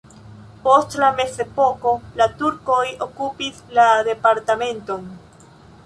Post 0.63 0.95
la 1.03 1.09
mezepoko 1.19 1.93
la 2.23 2.29
turkoj 2.41 2.81
okupis 3.09 3.63
la 3.79 3.87
departementon. 4.11 5.07